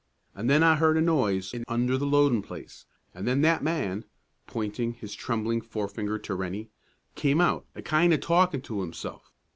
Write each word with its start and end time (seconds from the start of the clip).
An' 0.35 0.47
then 0.47 0.63
I 0.63 0.77
heard 0.77 0.97
a 0.97 1.01
noise 1.01 1.53
in 1.53 1.63
under 1.67 1.95
the 1.95 2.07
loadin' 2.07 2.41
place, 2.41 2.87
an' 3.13 3.25
then 3.25 3.41
that 3.41 3.61
man," 3.61 4.03
pointing 4.47 4.93
his 4.93 5.13
trembling 5.13 5.61
forefinger 5.61 6.17
to 6.17 6.33
Rennie, 6.33 6.71
"came 7.13 7.39
out, 7.39 7.67
a 7.75 7.83
kind 7.83 8.11
o' 8.11 8.17
talkin' 8.17 8.61
to 8.63 8.81
himself. 8.81 9.31